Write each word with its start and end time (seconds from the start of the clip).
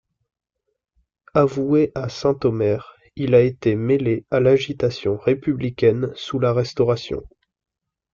Avoué 1.35 1.91
à 1.93 2.09
Saint-Omer, 2.09 2.95
il 3.15 3.35
a 3.35 3.41
été 3.41 3.75
mêlé 3.75 4.25
à 4.31 4.39
l'agitation 4.39 5.15
républicaine 5.17 6.11
sous 6.15 6.39
la 6.39 6.53
Restauration. 6.53 7.21